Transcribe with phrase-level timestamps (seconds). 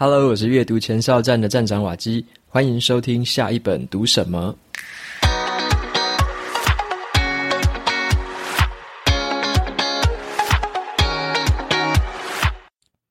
[0.00, 4.56] Hello，我是阅读前哨站的站长瓦基，欢迎收听下一本读什么。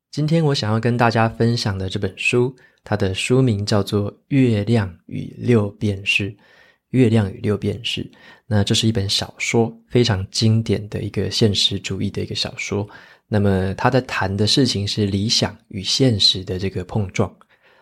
[0.10, 2.56] 今天我想要跟大家分享的这本书，
[2.86, 6.32] 它的书名叫做《月亮与六便士》。
[6.92, 8.10] 月亮与六便士，
[8.46, 12.88] 那这是一本小说，非常经典的一个现实主义的一个小说。
[13.28, 17.34] 那么他在谈的事情是理想与现实的这个碰撞。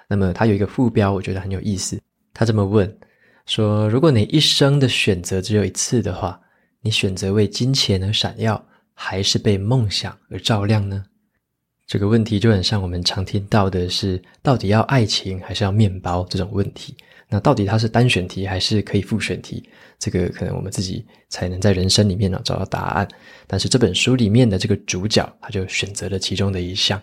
[0.07, 1.99] 那么他有一个副标，我觉得很有意思。
[2.33, 2.99] 他这么问
[3.45, 6.39] 说：“如果你一生的选择只有一次的话，
[6.81, 8.63] 你选择为金钱而闪耀，
[8.93, 11.05] 还是被梦想而照亮呢？”
[11.87, 16.95] 这个问题就很像我们常听到的是：到底要爱情还是要面包这种问题。
[17.27, 19.63] 那到底它是单选题还是可以复选题？
[19.99, 23.07] 这个可能我们自己才能在人生里面呢找到答案。
[23.47, 27.01] 但是这本书里面的这个主角，他就选择了其中的一项。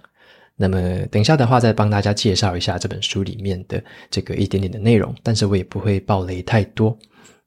[0.57, 5.15] 那么等一下的话，再帮大家介绍一下这本书里面的这个一点点的内容。
[5.23, 6.97] 但是我也不会爆雷太多。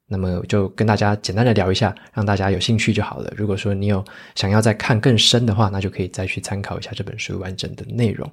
[0.08, 3.32] 那么就跟大家简单的聊一下，让大家有兴趣就好了。
[3.36, 4.04] 如果说你有
[4.34, 8.30] 想要再看更深的话，那就可以再去参考一下这本书完整的内容。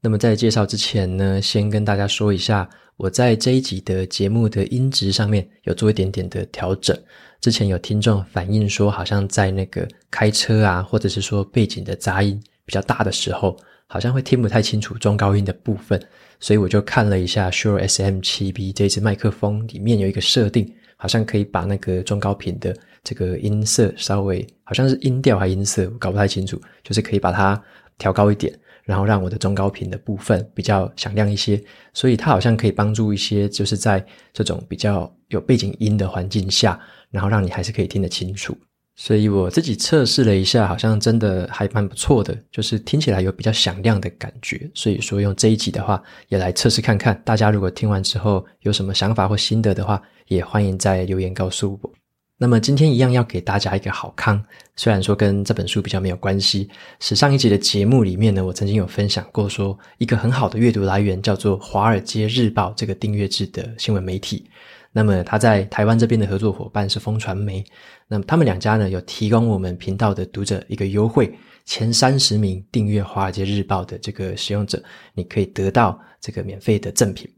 [0.00, 6.98] 那么在介绍之前呢，先跟大家说一下，我在这一集的节目的音质上面有做一点点的调整。
[7.40, 16.02] 之前有听众反映说，好像在那个开车啊，或者是说背景的杂音比较大的时候，好像会听不太清楚中高音的部分。
[16.40, 27.60] 所以我就看了一下 Sure SM7B 这支麦克风里面有一个设定，好像可以把那个中高频的这个音色稍微，好像是音调还音色，我搞不太清楚，就是可以把它
[27.98, 28.56] 调高一点。
[28.82, 38.56] 然后让我的中高频的部分比较响亮一些，所以它好像可以帮助一些，就是在这种比较有背景音的环境下，然后让你还是可以听得清楚。
[38.96, 44.68] 所以我自己测试了一下，好像真的还蛮不错的，就是听起来有比较响亮的感觉。
[44.74, 47.20] 所以说用这一集的话，也来测试看看。
[47.24, 51.92] 大家如果听完之后有什么想法或心得的话，也欢迎在留言告诉我。
[52.38, 54.42] 那么今天一样要给大家一个好康，
[54.76, 56.70] 虽然说跟这本书比较没有关系，
[57.00, 64.48] 是上一集的节目里面呢，我曾经有分享过说一个很好的阅读来源叫做《华尔街日报》这个订阅制的新闻媒体。
[64.92, 67.64] 那么他在台湾这边的合作伙伴是风传媒，
[68.06, 74.82] 那么他们两家呢有提供我们频道的读者一个优惠，前三十名订阅《华尔街日报》的这个使用者，
[75.12, 77.28] 你可以得到这个免费的赠品。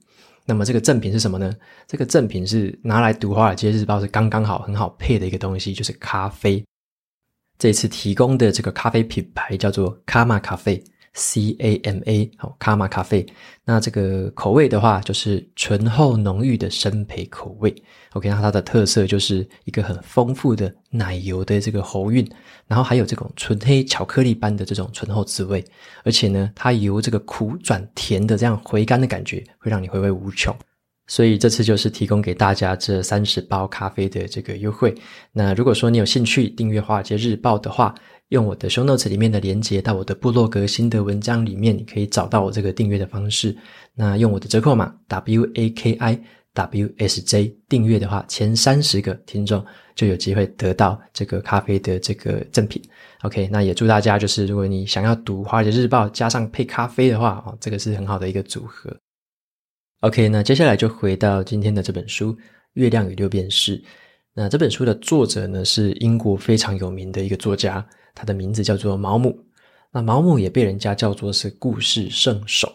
[0.44, 1.54] 那么这个赠品是什么呢？
[1.86, 6.64] 这个赠品是拿来读《华尔街日报》是刚刚好、很好配的一个东西，就是咖啡。
[7.58, 10.82] 这次提供的这个咖啡品牌叫做卡玛咖啡。
[11.14, 13.26] C A M A，好，卡玛咖啡。
[13.64, 17.74] 那这个口味的话，就是醇厚浓郁的生焙口味。
[18.14, 22.28] OK，那它的特色就是一个很丰富的奶油的这个喉韵，
[22.66, 25.64] 然后还有这种纯黑巧克力般的这种醇厚滋味。
[26.02, 30.54] 而且呢，它由这个苦转甜的这样回甘的感觉，会让你回味无穷。
[31.08, 34.94] 所以这次就是提供给大家这三十包咖啡的这个优惠。
[35.32, 37.94] 那如果说你有兴趣订阅《华尔街日报》的话，
[38.32, 43.54] 用我的 show notes 里面的连接到我的部落格心得文章里面，你可以找到我这个订阅的方式。
[43.94, 46.18] 那用我的折扣码 W A K I
[46.54, 49.62] W S J 订阅的话，前三十个听众
[49.94, 52.82] 就有机会得到这个咖啡的这个赠品。
[53.20, 58.96] OK，那也祝大家就是如果你想要读《华尔街日报》加上配咖啡的话，哦，这个是很好的一个组合。
[60.00, 62.32] OK，那接下来就回到今天的这本书
[62.72, 63.78] 《月亮与六便士》。
[64.32, 67.86] 那这本书的作者呢，是英国非常有名的一个作家。
[68.14, 69.38] 他的名字叫做毛姆，
[69.90, 72.72] 那毛姆也被人家叫做是故事圣手。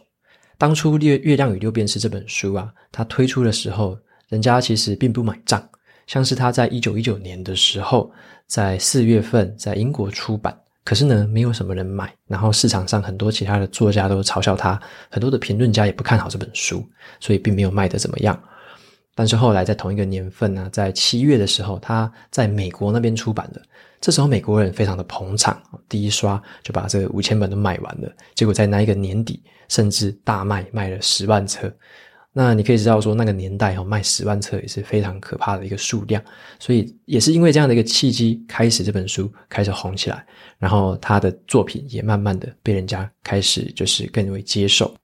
[0.57, 3.97] 当初《月月亮与六便士》这本书啊，他推出的时候，
[4.29, 5.63] 人家其实并不买账。
[6.07, 8.11] 像是他在一九一九年的时候，
[8.47, 12.11] 在四月份在英国出版，可是呢，没有什么人买。
[12.27, 14.81] 然后市场上很多其他的作家都嘲笑他，
[15.11, 16.83] 很多的评论家也不看好这本书，
[17.19, 18.41] 所以并没有卖得怎么样。
[19.13, 23.61] 但是后来在同一个年份呢，在七月的时候，他在美国那边出版了。
[23.99, 28.11] 这时候美国人非常的捧场，第一刷就把这五千本都卖完了。
[28.35, 31.71] 结果在那一个年底，甚至大卖，卖了十万册。
[32.31, 36.23] 那你可以知道说，那个年代哦，卖十万册也是非常可怕的一个数量。
[36.59, 40.23] 所以也是因为这样的一个契机，开始这本书开始红起来，
[40.59, 44.95] 然后他的作品也慢慢的被人家开始就是更为接受。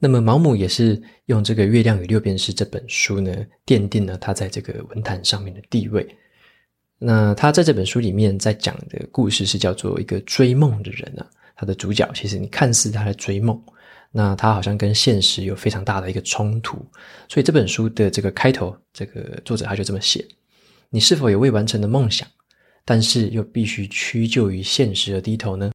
[0.00, 3.32] 那么毛姆也是用这个《月亮与六便士》这本书呢，
[3.64, 6.04] 奠定了他在这个文坛上面的地位。
[7.04, 11.26] 那他在这本书里面在讲的故事是叫做一个追梦的人啊，
[11.56, 13.60] 他的主角其实你看似他在追梦，
[14.12, 16.76] 那他好像跟现实有非常大的一个冲突，
[17.28, 20.24] 所以这本书的这个开头，这个作者他就这么写：
[20.90, 22.28] 你是否有未完成的梦想，
[22.84, 25.72] 但是又必须屈就于现实而低头呢？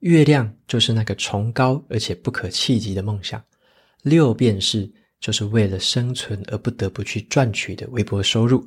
[0.00, 3.42] 月亮就是那个崇高而且不可企及的梦想，
[4.02, 4.90] 六便士
[5.20, 8.62] 就是为了生存而不得不去赚取的微薄收入。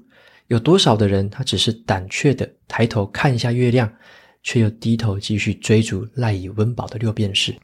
[0.48, 3.92] 有多少的人，他只是胆怯的抬头看一下月亮，
[4.44, 7.56] 却又低头继续追逐赖以温饱的六便士？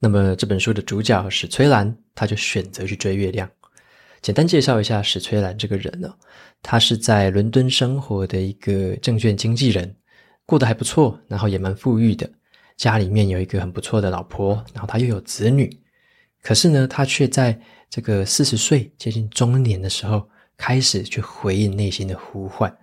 [0.00, 3.48] 那么这本书的主角史崔兰，他就选择去追月亮。
[4.20, 6.14] 简单介绍一下史崔兰这个人呢、哦，
[6.62, 9.94] 他是在伦敦生活的一个证券经纪人，
[10.46, 12.30] 过得还不错，然后也蛮富裕的，
[12.76, 15.70] 家里面有一个很不错的老婆，然后他又有子女。
[16.42, 20.26] 可是呢，他却在这个四十岁接近中年的时候，
[20.64, 22.74] 开始去回应内心的呼唤。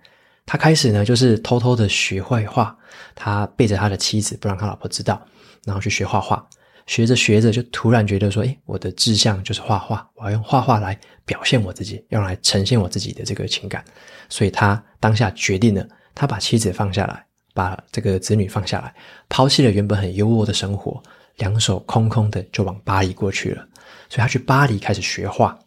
[0.46, 2.76] 他开始呢，就是偷偷的学绘画，
[3.12, 5.20] 他背着他的妻子，不让他老婆知道，
[5.64, 6.48] 然后去学画画。
[6.86, 13.84] 学着学着，就突然觉得说：“诶，我的志向就是画画，我要用画画来表现我自己，用来呈现我自己的这个情感。”
[14.30, 15.84] 所以他当下决定了，
[16.14, 18.94] 他把妻子放下来，把这个子女放下来，
[19.28, 21.02] 抛弃了原本很优渥的生活，
[21.38, 23.66] 两手空空的就往巴黎过去了。
[24.08, 25.58] 所以他去巴黎开始学画，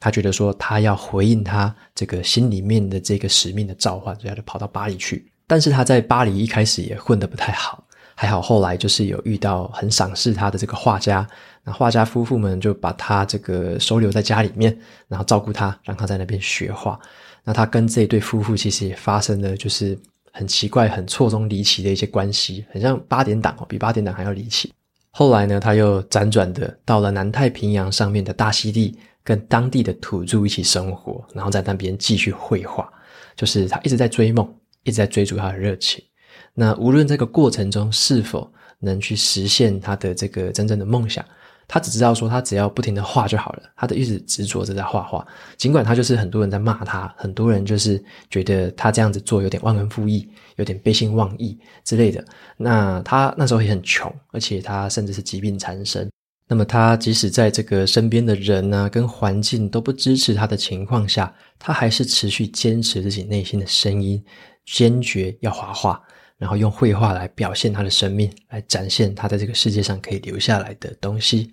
[0.00, 5.30] 他觉得说他要回应他这个心里面的这个使命的召唤，所以他就跑到巴黎去。
[5.46, 7.84] 但是他在巴黎一开始也混得不太好。
[8.14, 11.26] 还好，后来就是有遇到很赏识他的这个画家，
[11.64, 14.76] 那画家夫妇们就把他这个收留在家里面，
[15.08, 17.00] 然后照顾他，让他在那边学画。
[17.44, 19.98] 那他跟这对夫妇其实也发生了就是
[20.32, 24.70] 很奇怪、很错综离奇的一些关系，很像八点档哦，比八点档还要离奇。
[25.10, 32.90] 后来呢，他又辗转的到了南太平洋上面的大溪地，跟当地的土著一起生活，然后在那边继续绘画。
[33.36, 34.46] 就是他一直在追梦，
[34.82, 36.04] 一直在追逐他的热情。
[36.52, 41.24] 那无论这个过程中是否能去实现他的这个真正的梦想，
[41.66, 43.62] 他只知道说他只要不停的画就好了。
[43.76, 45.26] 他的一直执着着在画画，
[45.56, 52.22] 尽管他就是很多人在骂他，很多人就是觉得他这样子做有点忘恩负义，有点背信忘义之类的。
[52.58, 56.10] 那他那时候也很穷，而且他甚至是疾病缠身。
[56.50, 64.20] 那么他即使在这个身边的人呢、跟环境都不支持他的情况下，他还是持续坚持自己内心的声音，
[64.66, 66.02] 坚决要画画。
[66.38, 71.52] 然后用绘画来表现他的生命，来展现他在这个世界上可以留下来的东西。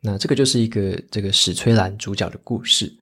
[0.00, 2.94] 那这个就是一个这个史崔兰主角的故事。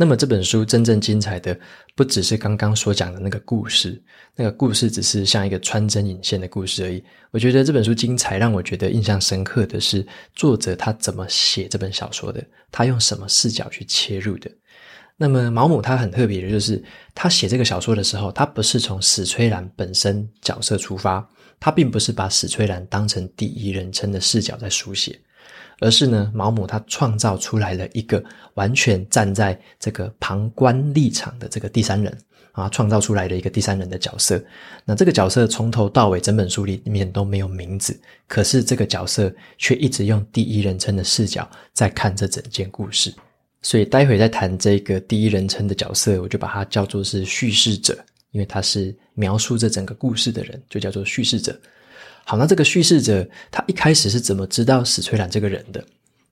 [0.00, 1.58] 那么这本书真正精彩的，
[1.96, 4.00] 不只是刚刚所讲的那个故事，
[4.36, 7.02] 那个故事只是像一个穿针引线的故事而已。
[7.32, 10.06] 我觉得这本书精彩，让我觉得印象深刻的是
[10.36, 12.40] 作者他怎么写这本小说的，
[12.70, 14.48] 他用什么视角去切入的。
[15.16, 16.80] 那么毛姆他很特别的就是，
[17.12, 21.28] 他写这个小说的时候，他不是从史崔兰本身角色出发，
[21.58, 25.18] 他并不是把史崔兰当成第一人称的视角在书写，
[25.80, 28.22] 而是呢，毛姆他创造出来了一个
[28.54, 32.16] 完全站在这个旁观立场的这个第三人
[32.52, 34.42] 啊，创造出来的一个第三人的角色。
[34.84, 43.14] 那这个角色从头到尾整本书里面都没有名字，可是这个角色却一直用第一人称的视角在看这整件故事。
[43.62, 47.96] 所以待会再谈这个第一人称的角色，我就把它叫做是叙事者，
[48.30, 51.58] 因为他是描述这整个故事的人，就叫做叙事者。
[52.28, 55.82] 好，那这个叙事者他一开始是怎么知道史崔兰这个人的？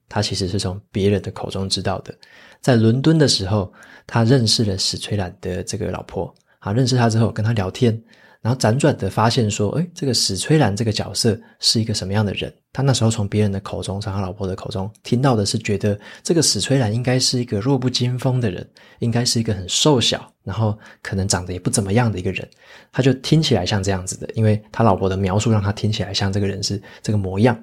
[0.07, 2.15] 他其实是从别人的口中知道的。
[2.61, 3.73] 在伦敦的时候，
[4.05, 7.99] 他认识了史崔兰的这个老婆，啊，认识他之后跟他聊天。
[8.47, 12.49] 然后辗转的发现说，诶，这个史崔兰这个角色是一个什么样的人？
[12.71, 18.65] 他那时候从别人的口中，从他老婆的口中听到的是，觉得这个史崔兰应该是一个弱不禁风的人，
[18.99, 22.49] 应该是一个很瘦小，然后可能长得也不怎么样的一个人。
[22.89, 27.61] 他就听起来像这样子的，因为他老婆的描述让他听起来像这个人是这个模样。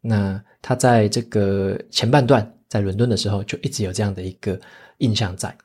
[0.00, 4.58] 那他在这个前半段在伦敦的时候，就一直有这样的一个
[4.96, 5.56] 印象在。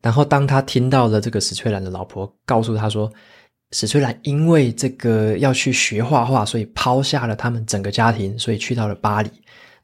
[0.00, 3.12] 然后当他听到了这个史崔兰的老婆告诉他说，
[3.72, 9.30] 史崔兰因为这个要去学画画，所以抛下了他们整个家庭，所以去到了巴黎。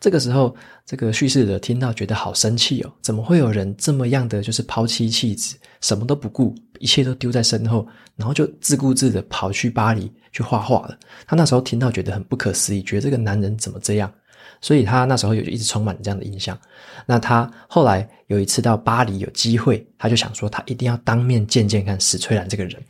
[0.01, 7.87] 这个时候，这个叙事者听到觉得好生气哦，怎么会有人这么样的就是抛妻弃子，什么都不顾，一切都丢在身后，
[8.17, 10.99] 然后就自顾自的跑去巴黎去画画了。
[11.27, 14.13] 他那时候听到觉得很不可思议，觉得这个男人怎么这样？
[14.61, 16.59] 所以他那时候有一直充满这样的印象。
[17.07, 22.83] 那他后来有一次到巴黎有机会，他就想说他一定要当面见见看史崔兰这个人。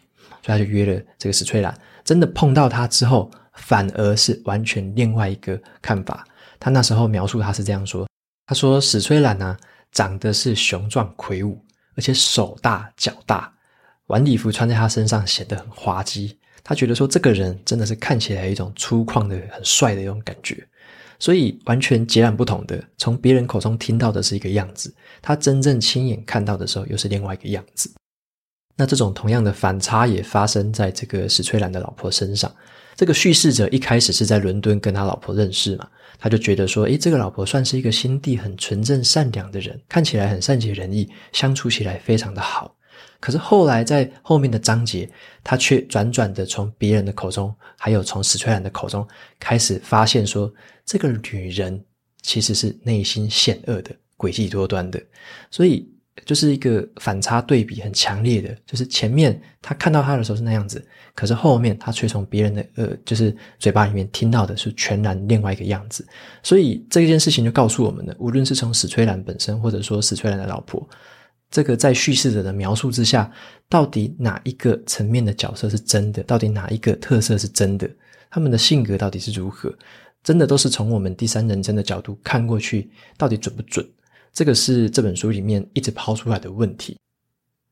[0.44, 1.74] 所以他就约了这个史崔兰，
[2.04, 6.22] 真的碰到他之后，反而是完全另外一个看法。
[6.60, 8.06] 他那时候描述他是这样说
[8.46, 9.56] ：“他说史崔兰呢，
[9.90, 11.58] 长得是雄壮魁梧，
[11.96, 13.50] 而且手大脚大，
[14.08, 16.38] 晚礼服穿在他身上显得很滑稽。
[16.62, 20.62] 他觉得说这个人真的是看起来一种粗犷的、很帅的一种感觉。
[21.18, 27.90] 所以完全截然不同的，从别人口中听到的是一个样子，他真正亲眼看到的时候又是另外一个样子。”
[28.76, 32.52] 那这种同样的反差也发生在这个史崔兰的老婆身上。
[32.96, 35.88] 这个叙事者一开始是在伦敦跟他老婆认识嘛，
[36.18, 42.76] 他就觉得说，诶，这个老婆算是一个心地很纯正善良的人，看起来很善解人意，相处起来非常的好。
[43.18, 45.10] 可是后来在后面的章节，
[45.42, 49.06] 他却转转的从别人的口中，还有从史崔兰的口中
[49.40, 50.52] 开始发现说，
[50.86, 51.84] 这个女人
[52.22, 55.02] 其实是内心险恶的、诡计多端的，
[55.50, 55.88] 所以
[56.24, 66.06] 就是一个反差对比很强烈的，就是前面他看到他的时候是那样子，可是后面他却从别人的呃，就是嘴巴里面听到的是全然另外一个样子，
[66.42, 70.88] 所以这件事情就告诉我们了，无论是从史崔兰本身，或者说史崔兰的老婆。
[71.50, 73.30] 这个在叙事者的描述之下，
[73.68, 76.20] 到底哪一个层面的角色是真的？
[76.24, 77.88] 到底哪一个特色是真的？
[78.28, 79.72] 他们的性格到底是如何？
[80.24, 83.86] 真的都是从我们第三人称的角度看过去，到底准不准？
[84.34, 86.98] 这个是这本书里面一直抛出来的问题。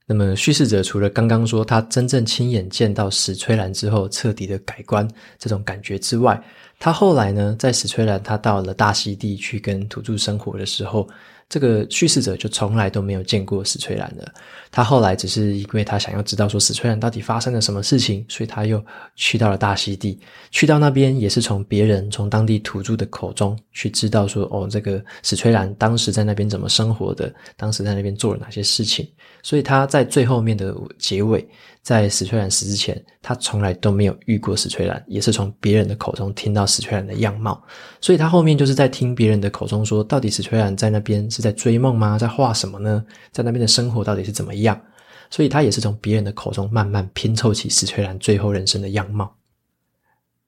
[0.07, 5.07] 那么叙事者除了刚刚说他真正亲眼见到史崔兰之后彻底的改观
[5.39, 6.43] 这种感觉之外，
[6.79, 11.07] 他后来呢，在史崔兰他到了大溪地去跟土著生活的时候。
[11.49, 14.33] 这个叙事者就从来都没有见过史崔兰的，
[14.71, 18.83] 他后来只是因为他想要知道说史崔兰到底发生了什么事情，所以他又
[19.17, 20.19] 去到了大溪地，
[20.51, 29.07] 去到那边也是从别人从当地土著的口中去知道说，哦，这个史崔兰当时在那边怎么生活的，当时在那边做了哪些事情，
[29.43, 31.47] 所以他在最后面的结尾。
[31.83, 37.61] 在史崔兰死之前，他从来都没有遇过史崔兰，也是从别人的口中听到史崔兰的样貌，
[38.01, 42.17] 所以他后面就是在听别人的口中说，到底史崔兰在那边是在追梦吗？
[42.17, 43.05] 在画什么呢？
[43.33, 44.81] 在那边的生活到底是怎么样？
[45.29, 49.35] 所以他也是从别人的口中慢慢拼凑起史翠兰最后人生的样貌。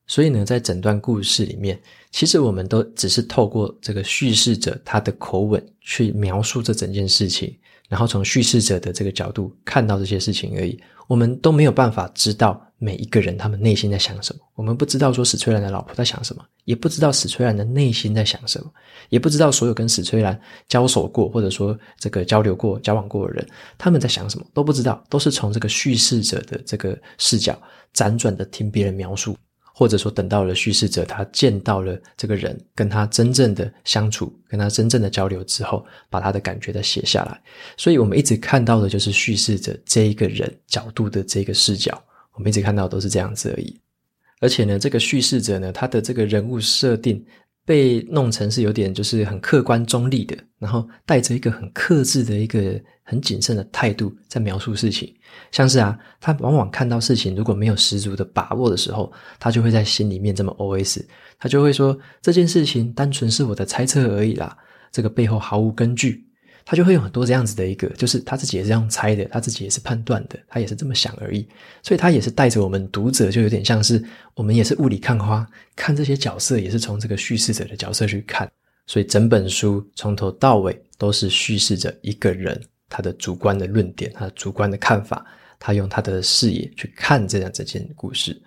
[0.07, 7.59] 所以呢，在整段故事里面，其实我们都只是透过这个叙事者他的口吻去描述这整件事情。
[7.89, 14.41] 然后从叙事者的这个角度看到这些事情而已，我们都没有办法知道每一个人他们内心在想什么。
[14.55, 18.71] 我们不知道说史崔兰的老婆在想什么，也不知道史崔兰的内心在想什么，
[19.09, 20.39] 也不知道所有跟史崔兰
[20.69, 23.47] 交手过或者说这个交流过、交往过的人
[23.79, 27.59] 他们在想什么都不知道，都是从这个叙事者的这个视角
[27.95, 29.35] 辗转的听别人描述。
[29.77, 37.43] 或者说，等到了叙事者，他见到了这个人，跟他真正的相处，跟他真正的交流之后，把他的感觉再写下来。
[37.77, 42.01] 所以，我们一直看到的就是叙事者这一个人角度的这个视角，
[42.35, 43.81] 我们一直看到都是这样子而已。
[44.41, 47.25] 而且呢，这个叙事者呢，他的这个人物设定。
[47.67, 55.11] 被弄成是有点就是很客观中立的，然后带着一个很克制的一个很谨慎的态度在描述事情。
[55.51, 59.11] 像是啊，他往往看到事情如果没有十足的把握的时候，
[59.41, 61.03] 他就会在心里面这么 OS，
[61.39, 64.55] 他就会说，这件事情单纯是我的猜测而已啦，
[64.93, 66.29] 这个背后毫无根据。
[66.65, 71.47] 他就会有很多这样子的一个，就是他自己也是这样猜的，他自己也是判断的，他也是这么想而已。
[71.83, 74.03] 所以他也是带着我们读者，就有点像是
[74.35, 78.51] 我们也是雾里看花，看这些角色也是从这个叙事者的角色去看。
[78.87, 85.25] 所以整本书从头到尾都是叙事者一个人他的主观的论点，他的主观的看法，
[85.59, 88.41] 他用他的视野去看这样这件故事。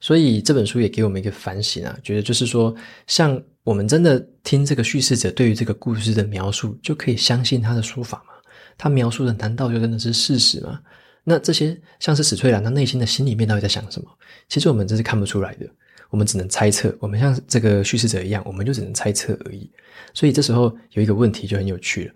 [0.00, 2.74] 所以这本书也给我们一个反省啊，觉得就是说，
[3.06, 8.32] 像我们真的听这个叙事者对于这个故事的描述，就可以相信他的说法吗？
[8.76, 10.80] 他描述的难道就真的是事实吗？
[11.22, 14.10] 那这些像是史翠兰，他内心的心里面到底在想什么？
[14.48, 15.66] 其实我们真是看不出来的，
[16.10, 16.92] 我们只能猜测。
[16.98, 19.70] 我们像这个叙事者一样，我们就只能猜测而已。
[20.12, 22.14] 所以这时候有一个问题就很有趣了：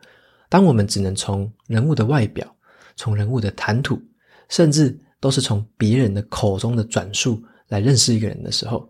[0.48, 2.52] 当我们只能从人物的外表、
[2.96, 4.02] 从人物的谈吐，
[4.48, 7.40] 甚至都是从别人的口中的转述。
[7.68, 8.88] 来认识一个人的时候，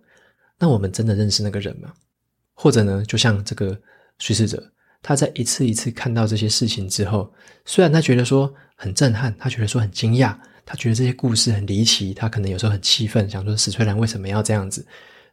[0.58, 1.92] 那我们真的认识那个人吗？
[2.56, 3.78] 或者呢，就像这个
[4.18, 4.72] 叙事者，
[5.02, 7.30] 他在一次一次看到这些事情之后，
[7.66, 10.34] 虽然他觉得说很震撼，他觉得说很惊讶，
[10.64, 14.84] 他觉得这些故事很离奇，他可能有时候很气愤，想说史翠兰为什么要这样子？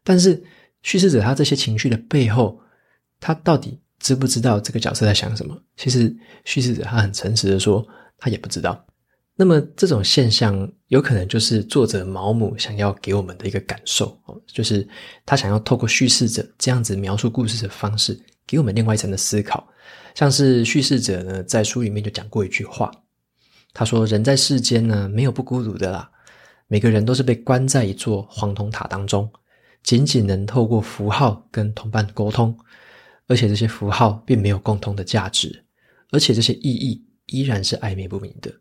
[0.03, 0.43] 但是
[0.81, 2.59] 叙事者他这些情绪的背后，
[3.21, 5.57] 他到底知不知道这个角色在想什么？
[5.77, 6.13] 其实
[6.43, 7.87] 叙事者他很诚实的说，
[8.17, 8.85] 他也不知道。
[9.35, 14.87] 那么这种现象有可能就是作者毛姆想要给我们的一个感受哦，就是
[15.25, 19.67] 他想要透过叙事者这样子描述故事的方式，给我们另外一层的思考。
[20.13, 22.91] 像是叙事者呢，在书里面就讲过一句话，
[23.73, 26.07] 他说：“人在世间呢，没有不孤独的啦，
[26.67, 29.27] 每个人都是被关在一座黄铜塔当中，
[29.81, 32.55] 仅仅能透过符号跟同伴沟通，
[33.27, 35.65] 而且这些符号并没有共同的价值，
[36.11, 38.53] 而且这些意义依然是暧昧不明的。”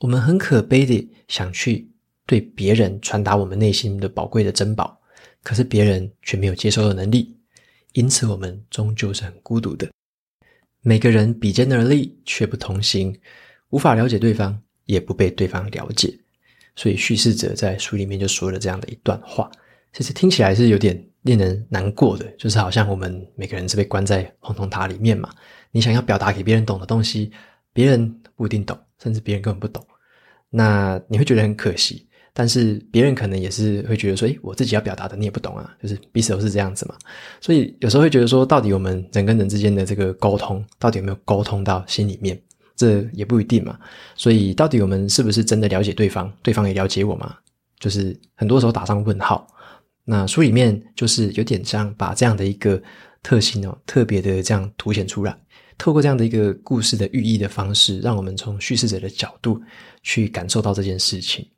[0.00, 1.90] 我们很可悲地想去
[2.24, 5.00] 对别人传达我们内心的宝贵的珍宝，
[5.42, 7.36] 可是别人却没有接收的能力，
[7.94, 9.88] 因此我们终究是很孤独的。
[10.82, 13.18] 每个人比肩而立，却不同行，
[13.70, 16.16] 无法了解对方，也不被对方了解。
[16.76, 19.50] 所以叙事者在书里面就说了这样的一段话，
[19.92, 25.28] 其实听起来是有点令人难过的，就是好像我们每个人是被关在红铜塔里面嘛。
[25.72, 27.32] 你想要表达给别人懂的东西，
[27.72, 29.84] 别人不一定懂，甚至别人根本不懂，
[30.50, 32.06] 那你会觉得很可惜。
[32.32, 36.94] 但是别人可能也是会觉得说，诶，我自己要表达的你也不懂啊，就是彼此都是这样子嘛。
[37.40, 42.40] 所以有时候会觉得说，到底我们人跟人之间的这个沟通，到底有没有沟通到心里面？
[42.76, 43.76] 这也不一定嘛。
[44.14, 46.32] 所以到底我们是不是真的了解对方？
[46.40, 47.34] 对方也了解我吗？
[47.80, 49.44] 就是很多时候打上问号。
[50.04, 52.80] 那书里面就是有点像把这样的一个
[53.20, 55.36] 特性哦，特别的这样凸显出来，
[55.78, 59.62] 透过这样的一个故事的寓意的方式，让我们从叙事者的角度
[60.02, 61.48] 去感受到这件事情。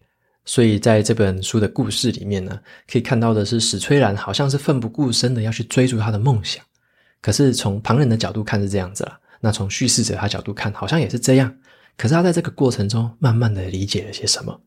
[0.44, 2.58] 所以在这本书的故事里面呢，
[2.90, 6.64] 可以看到的是史崔兰好像是奋不顾身的要去追逐他的梦想，
[7.20, 11.54] 可是从旁人的角度看是这样子啦，那从叙事者他角度看好像也是这样，
[11.96, 14.60] 可是他在这个过程中慢慢的理解了些什么，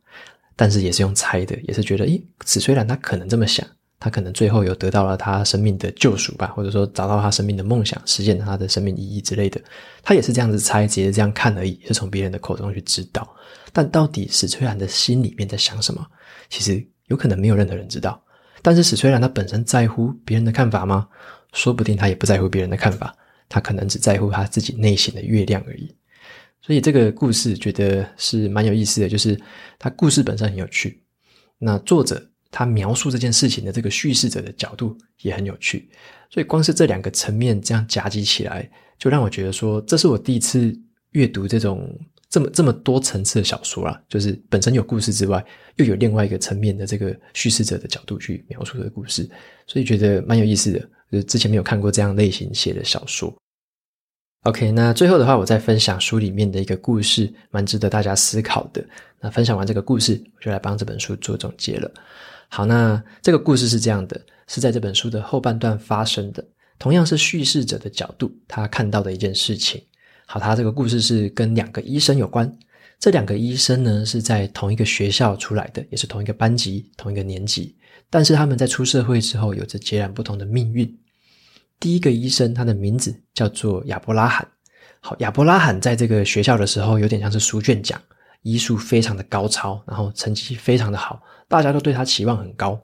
[0.55, 3.67] 但是也是用猜的，也是觉得，诶，史崔兰他可能这么想。
[4.03, 9.61] 他可能最后有得到了他生命的救赎吧，或者说找到他生命的梦想，实现他的生命意义之类的。
[10.01, 13.33] 他也是这样子猜，直接这样看而已，是从别人的口中去知道。
[13.71, 16.05] 但到底史崔兰的心里面在想什么？
[16.49, 18.21] 其实有可能没有任何人知道。
[18.61, 21.07] 但是史崔兰他本身在乎别人的看法吗？
[21.53, 23.15] 说不定他也不在乎别人的看法，
[23.47, 25.89] 他可能只在乎他自己内心的月亮而已。
[26.61, 29.39] 所以这个故事觉得是蛮有意思的，就是
[29.79, 31.01] 他故事本身很有趣。
[31.57, 32.21] 那作者。
[32.53, 35.89] 他描述这件事情的这个叙事者的角度也很有趣，
[36.29, 38.69] 所以光是这两个层面这样夹击起来，
[38.99, 40.71] 就让我觉得说，这是我第一次
[41.13, 41.89] 阅读这种
[42.29, 45.43] 这么这么多层次的小说啦，就是本身有故事之外，
[45.77, 49.27] 又有另外一个层面的这个叙事者的角度去描述这个故事，
[49.65, 50.79] 所以觉得蛮有意思的，
[51.11, 53.35] 就是之前没有看过这样类型写的小说。
[54.43, 58.83] OK，那最后的话，我再分享书里面的一个故事，蛮值得大家思考的。
[59.21, 61.89] 那分享完这个故事，我就来帮这本书做总结了。
[62.49, 66.45] 好，那这个故事是这样的，是在这本书的后半段发生的，
[66.77, 69.81] 同样是叙事者的角度，他看到的一件事情。
[70.25, 72.53] 好，他这个故事是跟两个医生有关，
[72.99, 77.77] 这两个医生呢是在同一个学校出来的，也是同一个班级、同一个年级，
[78.09, 80.93] 但是他们在出社会之后有着截然不同的命运。
[81.83, 84.47] 第一个医生，他的名字叫做亚伯拉罕。
[85.01, 88.01] 好，亚伯拉罕在这个学校的时候，有点像是书卷奖。
[88.43, 92.81] 医术非常的高超，然后成绩非常的好，大家都对他期望很高。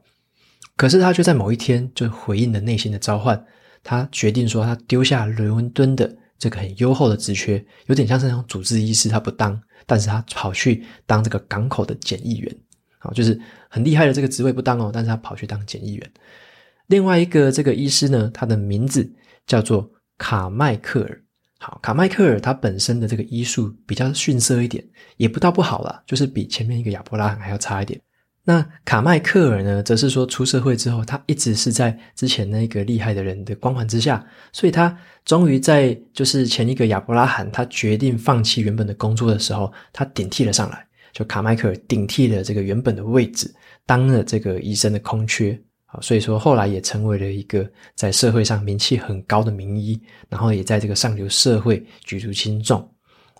[0.75, 3.41] 可是他却在某一天就回应了内心的召唤，
[3.85, 12.53] 他决定说他丢下伦敦的这个很优厚的职缺，有点像是那种主治医师，他不当，但是他跑去当这个港口的检疫员，
[12.97, 16.11] 好，就是很厉害的这个职位不当哦，但是他跑去当检疫员。
[16.89, 19.07] 另外一个这个医师呢，他的名字
[19.45, 21.21] 叫做卡麦克尔。
[21.59, 24.83] 好，卡麦克尔他本身的这个医术比较逊色一点，
[25.17, 28.01] 也不到不好啦，就是比前面一个亚伯拉罕还要差一点。
[28.43, 43.53] 那卡麦克尔呢，则是说出社会之后，他一直是在之前那个厉害的人的光环之下，所以他终于在就是前一个亚伯拉罕他决定放弃原本的工作的时候，他顶替了上来，就卡麦克尔顶替了这个原本的位置，
[43.85, 45.61] 当了这个医生的空缺。
[45.91, 49.99] 好，所以说后来也成为了一个在社会上名气很高的名医，
[50.29, 52.87] 然后也在这个上流社会举足轻重。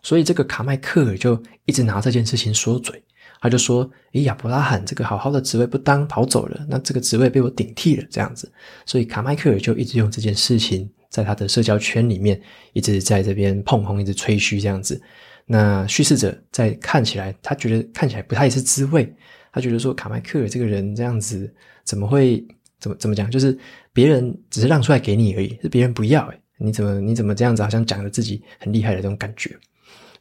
[0.01, 2.99] 所以这个卡麦克尔就一直拿这件事情说嘴，
[3.39, 8.51] 他就说：“诶，亚伯拉罕这个好好的职位不当跑走了，那这个职位被我顶替了，这样子。”
[8.83, 12.41] 所以卡麦克尔就一直用这件事情在他的社交圈里面
[12.73, 14.99] 一直在这边碰红，一直吹嘘这样子。
[15.45, 19.13] 那叙事者在看起来，他觉得看起来不太是滋味。
[19.51, 22.45] 他觉得说卡麦克尔这个人这样子怎么会
[22.79, 23.29] 怎么怎么讲？
[23.29, 23.57] 就是
[23.91, 27.63] 别人只是让出来给你而已，是别人不要诶，你怎么你怎么这样子？
[27.63, 29.57] 好像讲了自己很厉害的这种感觉。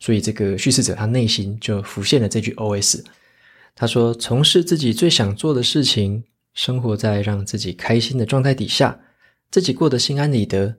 [0.01, 3.03] 所以这个叙事者他内心就浮现了这句 OS。
[3.75, 8.99] 他说：“从事自己最想做的事情，生活在让自己开心的状态底下，
[9.51, 10.79] 自己过得心安理得，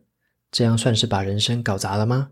[0.52, 2.32] 这样算是把人生搞砸了吗？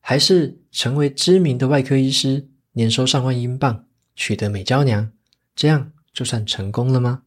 [0.00, 5.12] 还是成为知名的外科医师，年收上万英镑，取得美娇娘？”
[5.54, 7.22] 这样就算成功了吗？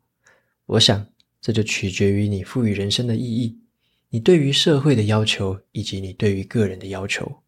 [0.66, 1.06] 我想，
[1.42, 3.60] 这就取决于你赋予人生的意义，
[4.10, 7.40] 你对于社会的要求，以及你对于个人的要求。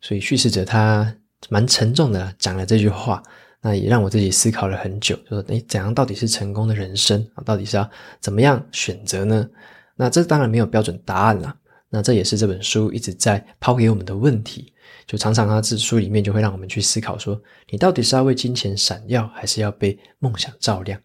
[0.00, 1.16] 所以叙事者他
[1.48, 3.22] 蛮沉重的讲了这句话，
[3.60, 7.42] 那也让我自己思考了很久，就说：诶，怎样到底是成功的人生啊？
[7.44, 9.48] 到底是要怎么样选择呢？
[9.96, 11.56] 那这当然没有标准答案啦。
[11.88, 14.72] 那这也是这本书一直在抛给我们的问题。
[15.06, 17.40] 就常常他这书里面就会让我们去思考说，
[17.70, 21.00] 你到底是要为金钱闪耀，还是要被梦想照亮？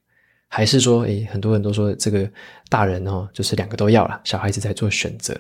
[0.48, 2.30] 还是说，诶，很多人都说这个
[2.68, 5.40] 大人哦，就是两个都要了，小孩子在做选择。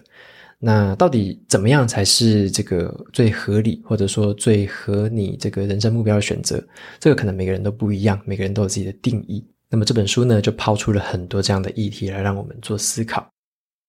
[0.57, 6.63] 那到底怎么样才是这个最合理，或者说最合你这个人生目标的选择？
[6.99, 9.43] 这个可能每个人都不一样，每个人都有自己的定义。
[9.69, 13.27] 那么这本书呢，就抛出了很多这样的议题来让我们做思考。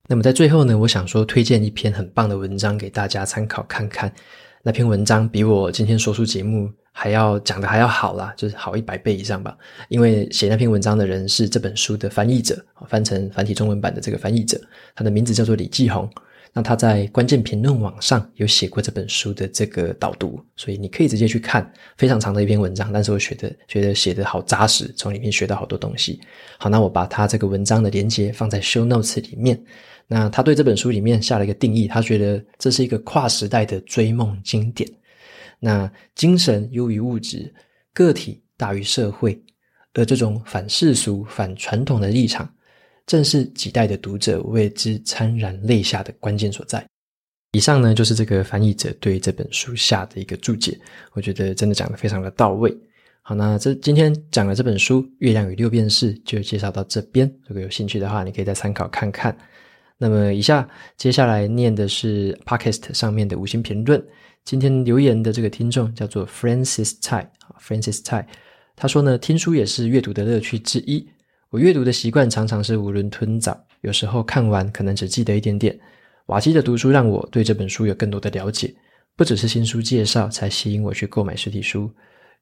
[0.08, 4.12] 那么在最后呢，我想说推荐一篇很棒的文章给大家参考看看。
[4.64, 9.56] 那篇文章比我今天说出节目还要讲的还要好啦，就是好一百倍以上吧。
[9.88, 14.60] 因为写那篇文章的人是这本书的翻译者，翻成繁体中文版的这个翻译者，
[14.94, 16.08] 他的名字叫做李继红。
[16.54, 26.20] 那他在关键评论网上有写过这本书的这个导读，所以你可以直接去看，非常长的一篇文章，但是我觉得觉得写得好扎实，从里面学到好多东西。
[26.58, 29.58] 好，那我把他这个文章的连接放在 show notes 里面。
[30.06, 34.86] 那他对这本书里面下了一个定义，他觉得这是一个跨时代的追梦经典。
[35.58, 37.50] 那精神优于物质，
[37.94, 39.42] 个体大于社会，
[39.94, 42.46] 而这种反世俗、反传统的立场。
[43.06, 46.84] 正是几代的读者为之潸然泪下的关键所在。
[47.52, 50.78] 以上呢，就是这个翻译者对这本书下的一个注解，
[51.12, 52.74] 我觉得真的讲得非常的到位。
[53.20, 57.30] 好，那这今天讲的这本书《月亮与六便士》就介绍到这边。
[57.46, 59.36] 如果有兴趣的话，你可以再参考看看。
[59.98, 64.02] 那么，以下接下来念的是 Podcast 上面的五星评论。
[64.44, 68.26] 今天留言的这个听众叫做 Francis Tai，Francis Tai，
[68.74, 71.06] 他说呢，听书也是阅读的乐趣之一。
[71.52, 75.78] 我阅读的习惯常常是囫囵吞枣，有时候看完可能只记得一点点。
[76.28, 78.74] 瓦基的读书让我对这本书有更多的了解，
[79.18, 81.90] 不只是新书介绍才吸引我去购买实体书，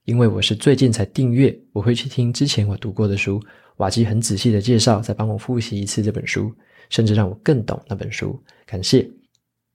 [0.04, 3.42] 因为我是最近才订阅，我会去听之前我读过的书，
[3.78, 6.54] 瓦基很仔细的介绍，再帮我复习一次这本书，
[6.88, 8.40] 甚至让我更懂那本书。
[8.64, 9.10] 感谢。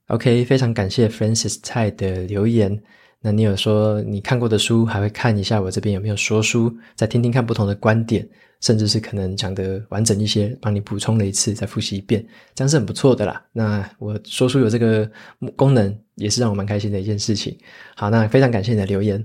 [0.08, 2.82] OK，非常感谢 Francis 蔡的留言。
[3.19, 8.26] 那你有说你看过的书，还会看一下我这边有没有说书，再听听看不同的观点。
[8.65, 12.25] 甚至是可能讲得完整一些，帮你补充了一次，再复习一遍，
[12.56, 13.39] 这样是很不错的啦。
[13.54, 15.08] 那我说出有这个
[15.56, 17.56] 功能，也是让我蛮开心的一件事情。
[17.95, 19.23] 好，那非常感谢你的留言。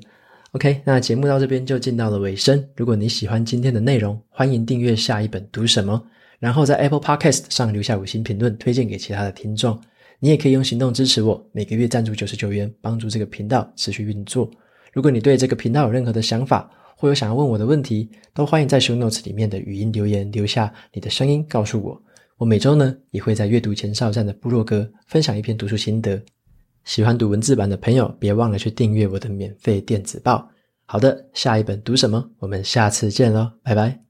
[0.52, 2.62] OK，那节目到这边就进到了尾声。
[2.76, 6.04] 如果你喜欢今天的内容，欢迎订阅下一本读什么，
[6.38, 9.80] 然后在 Apple Podcast 上留下五星评论，推荐给其他的听众。
[10.18, 14.50] 你也可以用行动支持我，每个月赞助九十九元，帮助这个频道持续运作。
[14.92, 21.98] 如果你对这个频道有任何的想法，或有想要问我的问题，都欢迎在 show notes 里面的语音留言留下你的声音，告诉我。
[22.36, 26.22] 我每周呢也会在阅读前哨站的部落格分享一篇读书心得。
[26.84, 30.46] 喜欢读文字版的朋友，别忘了去订阅我的免费电子报。
[30.84, 32.22] 好的，下一本读什么？
[32.38, 34.00] 我们下次见喽，拜拜。